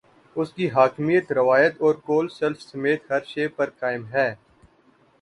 اس 0.35 0.53
کی 0.53 0.69
حاکمیت، 0.69 1.31
روایت 1.31 1.73
اور 1.81 1.95
قول 2.05 2.29
سلف 2.29 2.61
سمیت 2.61 3.01
ہر 3.11 3.23
شے 3.25 3.47
پر 3.47 3.69
قائم 3.79 4.03
ہے۔ 4.13 4.29